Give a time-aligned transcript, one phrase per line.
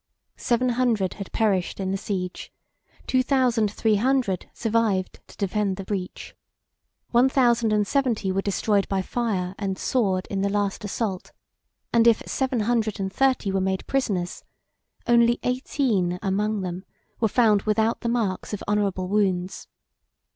[0.37, 2.51] Seven hundred had perished in the siege,
[3.05, 6.35] two thousand three hundred survived to defend the breach.
[7.11, 11.31] One thousand and seventy were destroyed with fire and sword in the last assault;
[11.93, 14.43] and if seven hundred and thirty were made prisoners,
[15.05, 16.83] only eighteen among them
[17.19, 19.67] were found without the marks of honorable wounds.